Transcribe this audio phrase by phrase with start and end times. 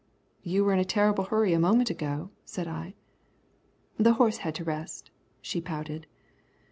[0.41, 2.95] "You were in a terrible hurry a moment ago," said I.
[3.99, 5.11] "The horse had to rest,"
[5.43, 6.07] she pouted.